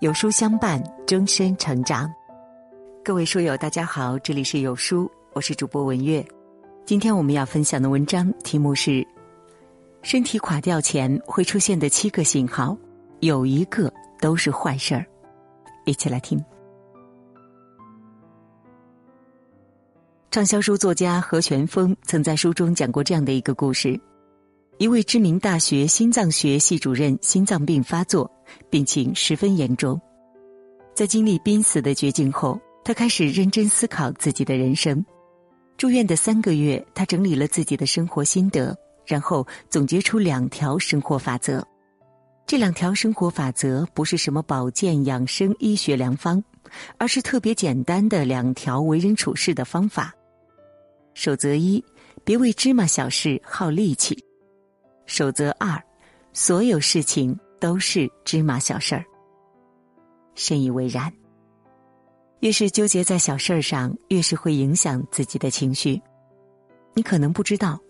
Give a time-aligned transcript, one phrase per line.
[0.00, 2.12] 有书相伴，终身成长。
[3.02, 6.22] 各位书友，大家好，这里是有书，我是主播文月。
[6.84, 9.06] 今天我们要分享的文章题目是：
[10.02, 12.76] 身体垮掉前会出现的七个信号，
[13.20, 13.90] 有一个
[14.20, 15.02] 都是坏事儿。
[15.86, 16.44] 一起来听。
[20.30, 23.98] 畅销书作家何全峰曾在书中讲过这样的一个故事：
[24.78, 28.30] 一位知名大学心脏学系主任心脏病发作。
[28.70, 29.98] 病情十分严重，
[30.94, 35.04] 在经历濒死的绝境后，他开始认真思考自己的人生。
[35.78, 38.76] 住院的三个月，他整理了自己的生活心得，
[39.06, 41.66] 然后总结出两条生活法则。
[42.46, 46.42] 这两条生活法则不是什么保健养生医学良方，
[46.98, 50.14] 而是特别简单的两条为人处事的方法。
[51.14, 51.82] 守则一：
[52.24, 54.22] 别为芝麻小事耗力气。
[55.06, 55.82] 守则二：
[56.32, 57.38] 所有事情。
[57.58, 59.02] 都是芝麻小事儿，
[60.34, 61.10] 深以为然。
[62.40, 66.00] 越是纠结在小事儿上，越是会影响自己的情绪。
[66.92, 67.80] 你可能不知道，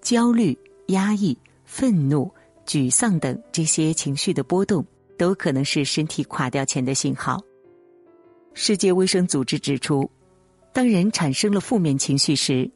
[0.00, 2.32] 焦虑、压抑、愤怒、
[2.64, 4.84] 沮丧等这些情绪的波动，
[5.18, 7.38] 都可能是身体垮掉前的信号。
[8.54, 10.10] 世界卫生组织指出，
[10.72, 12.68] 当人产生了负面情绪时，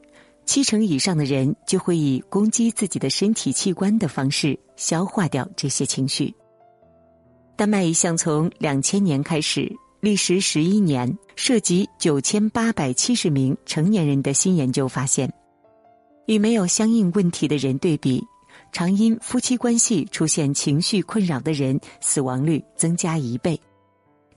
[0.45, 6.33] 七成以上的人就会以攻击自己的身体器官的方式消化掉这些情绪。
[7.55, 9.71] 丹麦一项从两千年开始、
[10.01, 15.31] 历时十一年、涉及九千八百七十名成年人的新研究发现，
[16.27, 18.23] 与没有相应问题的人对比，
[18.71, 23.59] 常因夫妻关系出现情绪困扰的人死亡率增加一倍，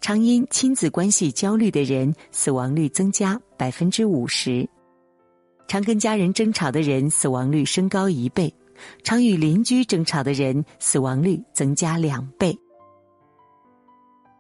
[0.01, 4.69] 常因亲子关系焦虑的人死亡率增加百分之五十。
[5.69, 8.53] 常跟家人争吵的人死亡率升高一倍，
[9.05, 12.59] 常与邻居争吵的人死亡率增加两倍。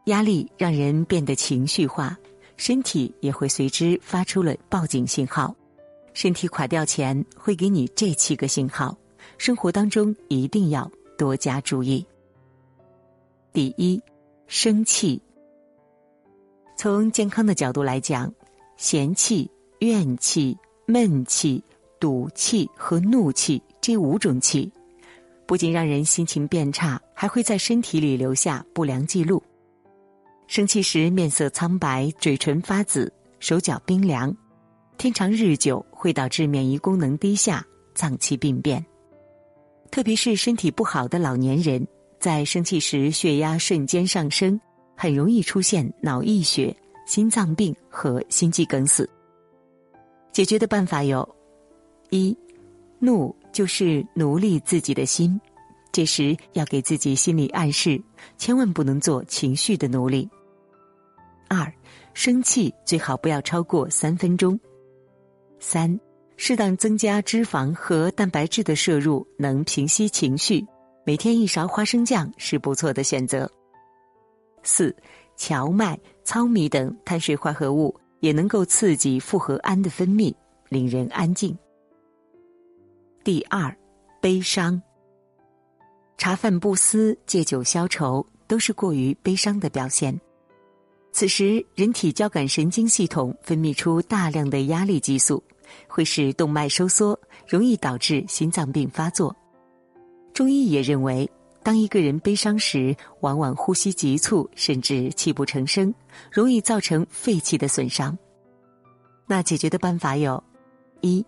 [0.07, 2.17] 压力让人变得情绪化，
[2.57, 5.55] 身体也会随之发出了报警信号。
[6.15, 8.97] 身体垮掉前会给你这七个信号，
[9.37, 12.05] 生活当中一定要多加注意。
[13.53, 14.03] 第一，
[14.47, 15.21] 生气。
[16.79, 18.33] 从健康的角度来讲，
[18.79, 20.57] 嫌弃、怨气。
[20.91, 21.63] 闷气、
[22.01, 24.73] 赌气和怒气这五种气，
[25.45, 29.43] 不仅让人心情变差，还会在身体里留下不良记录。
[30.47, 34.35] 生气时面色苍白、嘴唇发紫、手脚冰凉，
[34.97, 37.63] 天长日久会导致免疫功能低下、
[37.95, 38.83] 脏器病变。
[39.91, 41.87] 特别是身体不好的老年人，
[42.19, 44.59] 在生气时血压瞬间上升，
[44.97, 46.75] 很容易出现脑溢血、
[47.07, 49.07] 心脏病和心肌梗死。
[50.33, 51.29] 解决的办法有：
[52.11, 52.37] 一，
[52.99, 55.41] 怒就是奴隶自己的心，
[55.91, 58.01] 这时要给自己心理暗示，
[58.37, 60.29] 千万不能做情绪的奴隶。
[61.49, 61.73] 二，
[62.15, 64.59] 生气最好不要超过三分钟。
[65.59, 65.99] 三，
[66.37, 70.65] 适当增加脂肪和蛋白质的摄入，能平息情绪，
[71.05, 73.51] 每天一勺花生酱是不错的选择。
[74.63, 74.95] 四，
[75.37, 77.99] 荞麦、糙米等碳水化合物。
[78.21, 80.35] 也能够刺激复合胺的分泌，
[80.69, 81.57] 令人安静。
[83.25, 83.77] 第二，
[84.21, 84.81] 悲伤。
[86.17, 90.19] 茶饭不思，借酒消愁，都是过于悲伤的表现。
[91.13, 95.43] 此时，人体交感神经系统分泌出大量的压力激素，
[95.87, 99.35] 会使动脉收缩，容易导致心脏病发作。
[100.33, 101.29] 中医也认为。
[101.63, 105.93] 当一个人悲伤时，往往呼吸急促，甚至泣不成声，
[106.33, 108.17] 容易造成肺气的损伤。
[109.27, 110.43] 那解决的办法有：
[111.03, 111.25] 一，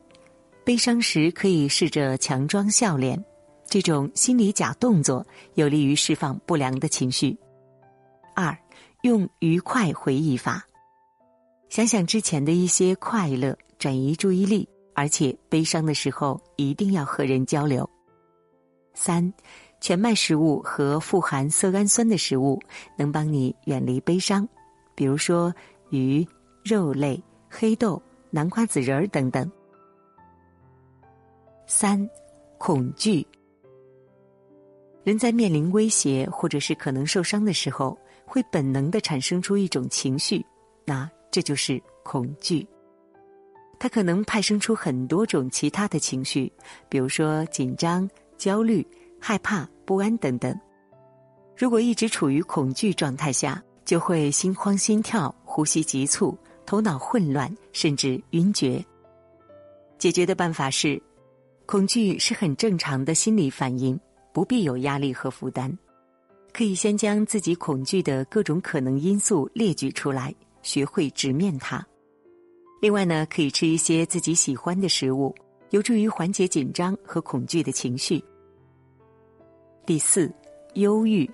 [0.64, 3.22] 悲伤时可以试着强装笑脸，
[3.66, 7.36] 这种心理假动作有利于释放不良的情绪；
[8.34, 8.56] 二，
[9.02, 10.64] 用愉快回忆法，
[11.68, 17.84] 想想之前的一些快乐，转移注意力，而且悲伤的时候一定要和人交流；
[18.94, 19.30] 三。
[19.80, 22.60] 全麦食物和富含色氨酸的食物
[22.96, 24.46] 能帮你远离悲伤，
[24.94, 25.52] 比如说
[25.88, 26.26] 鱼、
[26.62, 28.00] 肉类、黑豆、
[28.30, 29.50] 南瓜子仁儿等等。
[31.66, 32.08] 三，
[32.58, 33.26] 恐惧。
[35.02, 40.44] 人在面临威胁或者是可能受伤的时候，会本能的产生出一种情绪，
[40.84, 42.66] 那这就是恐惧。
[43.78, 46.52] 它可能派生出很多种其他的情绪，
[46.90, 48.86] 比如说紧张、焦虑。
[49.20, 50.58] 害怕、不安等等，
[51.56, 58.84] 如果一直处于恐惧状态下，就会心慌、心跳、呼吸急促、头脑混乱，甚至晕厥。
[59.98, 61.00] 解决的办法是：
[61.66, 63.98] 恐惧是很正常的心理反应，
[64.32, 65.70] 不必有压力和负担。
[66.52, 71.86] 可以先将自己恐惧的各种可能因素列举出来，学会直面它。
[72.80, 75.34] 另外呢，可以吃一些自己喜欢的食物，
[75.68, 78.24] 有助于缓解紧张和恐惧的情绪。
[79.86, 80.32] 第四，
[80.74, 81.28] 忧郁。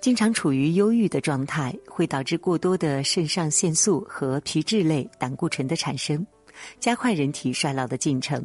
[0.00, 6.26] 经常处于忧郁的状态，会导致过多的肾上腺素和皮质类胆固醇的产生，
[6.80, 8.44] 加快人体衰老的进程。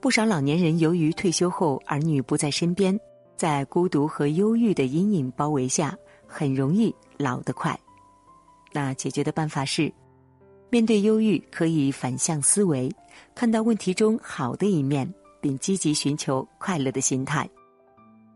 [0.00, 2.98] 不少老年人由于退休后儿女不在身边，
[3.36, 7.78] 在孤独和忧郁的阴影包围下，很容易老得快。
[8.72, 9.92] 那解决的办法是，
[10.70, 12.90] 面对忧郁可以反向思维，
[13.34, 17.48] 看到问题中好的一面，并积极寻求快乐的心态。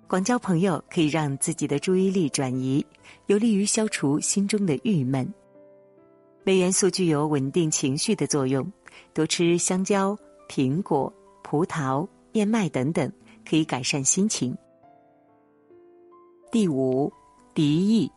[0.07, 2.85] 广交朋友可以让自己的注意力转移，
[3.27, 5.27] 有利于消除心中的郁闷。
[6.45, 8.71] 镁元素具有稳定情绪的作用，
[9.15, 10.17] 多吃香蕉、
[10.49, 11.13] 苹果、
[11.43, 13.11] 葡萄、燕麦等等，
[13.49, 14.57] 可以改善心情。
[16.53, 17.11] 第五，
[17.55, 18.11] 敌意。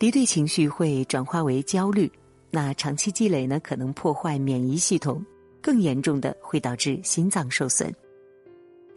[0.00, 2.10] 敌对情绪会转化为焦虑，
[2.50, 5.24] 那长期积累呢，可能破坏免疫系统，
[5.62, 7.94] 更严重的会导致心脏受损。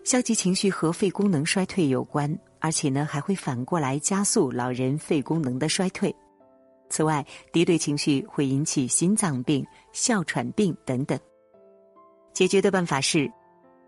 [0.03, 6.13] 消极情绪和肺功能衰退有关，而且呢还会反过来加速老人肺功能的衰退。
[6.89, 11.17] 此外，敌对情绪会引起心脏病、哮喘病等等。
[12.33, 13.31] 解决的办法是，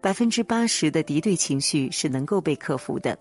[0.02, 3.18] 百分之八十的敌对情绪是能够被克服的。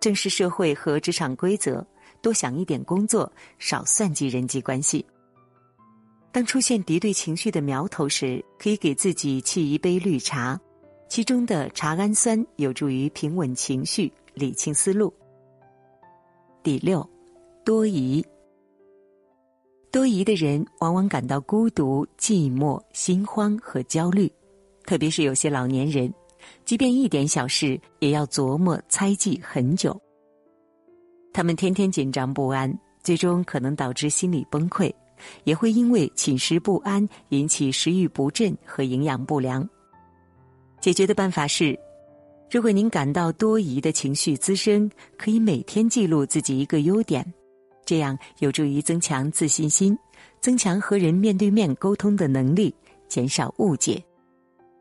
[0.00, 1.86] 正视社会和职场规则，
[2.20, 5.06] 多想一点工作，少算计人际关系。
[6.32, 10.58] 当出现敌对情绪的苗头时，可以给自己沏一杯绿茶。
[11.08, 15.12] 其中的茶氨酸有助于平稳情绪、理清思路。
[16.62, 17.06] 第六，
[17.66, 18.24] 多疑。
[19.90, 24.32] 多疑的人往往感到孤独、寂寞、心慌和焦虑，
[24.86, 26.10] 特别是有些老年人，
[26.64, 30.00] 即便一点小事也要琢磨猜忌很久。
[31.30, 34.90] 他们天天紧张不安，最终可能导致心理崩溃，
[35.44, 39.68] 也会因为寝食不安引起食欲不振和营养不良。
[40.80, 41.78] 解决的办法是，
[42.50, 47.24] 如果您感到多疑的情绪滋生，可以每天记录自己一个优点，
[47.86, 49.96] 这样有助于增强自信心，
[50.40, 52.74] 增强和人面对面沟通的能力，
[53.08, 54.02] 减少误解。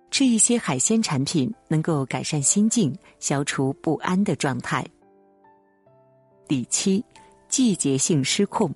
[0.09, 4.85] 吃一些海鲜产品能够改善心境，消除不安的状态。
[6.49, 7.01] 第七，
[7.47, 8.69] 季节性失控。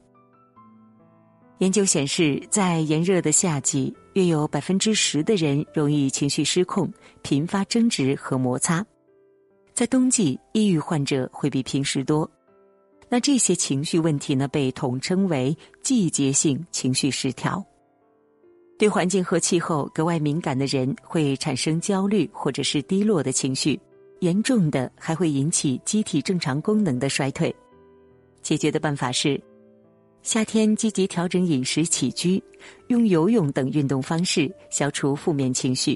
[1.60, 3.94] 研究显示，在炎热的夏季。
[4.14, 6.90] 约有百分之十的人容易情绪失控，
[7.22, 8.86] 频发争执和摩擦。
[9.74, 12.30] 在冬季，抑郁患者会比平时多。
[13.10, 17.62] 那这些情绪问题呢，被统称为季节性情绪失调。
[18.78, 23.78] 对环境和气候格外敏感的人会产生焦虑或者是低落的情绪，
[24.22, 27.54] 严重的还会引起机体正常功能的衰退。
[28.42, 29.38] 解决的办法是。
[30.26, 32.44] 夏天积极调整饮食起居，
[32.88, 35.96] 用游泳等运动方式消除负面情绪；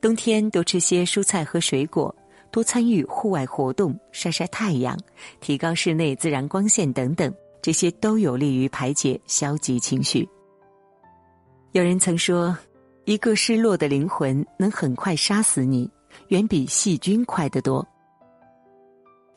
[0.00, 2.14] 冬天多吃些蔬菜和水果，
[2.52, 4.96] 多参与户外活动，晒晒太阳，
[5.40, 10.26] 提高室内自然光线等等，这些都有利于排解消极情绪。
[11.72, 12.56] 有人曾说，
[13.06, 15.90] 一个失落的灵魂能很快杀死你，
[16.28, 17.84] 远比细菌快得多。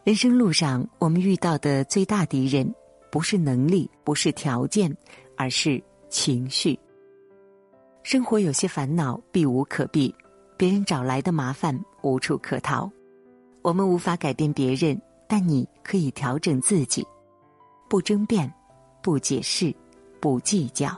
[0.03, 2.71] 人生路上，我们遇到的最大敌人。
[3.11, 4.95] 不是能力，不是条件，
[5.35, 6.77] 而是情绪。
[8.03, 10.13] 生活有些烦恼避无可避，
[10.57, 12.89] 别人找来的麻烦无处可逃。
[13.61, 17.05] 我们无法改变别人，但你可以调整自己。
[17.89, 18.51] 不争辩，
[19.01, 19.73] 不解释，
[20.19, 20.97] 不计较。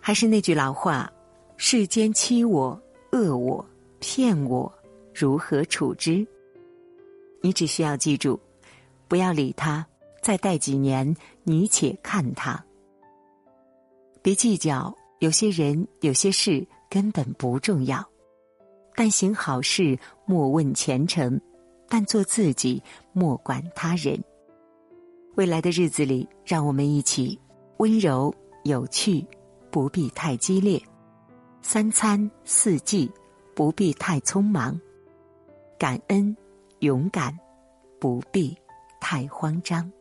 [0.00, 1.10] 还是那句老话：
[1.56, 2.80] 世间欺我、
[3.12, 3.64] 恶我、
[3.98, 4.72] 骗我，
[5.14, 6.26] 如何处之？
[7.40, 8.38] 你只需要记住，
[9.08, 9.84] 不要理他。
[10.24, 12.64] 再待几年，你且看他。
[14.22, 18.02] 别计较，有些人、有些事根本不重要。
[18.94, 21.38] 但行好事，莫问前程；
[21.90, 24.18] 但做自己，莫管他人。
[25.34, 27.38] 未来的日子里，让我们一起
[27.76, 29.22] 温柔、有趣，
[29.70, 30.80] 不必太激烈；
[31.60, 33.12] 三餐四季，
[33.54, 34.72] 不必太匆忙；
[35.78, 36.34] 感恩、
[36.78, 37.38] 勇敢，
[38.00, 38.56] 不必
[39.02, 39.92] 太慌张。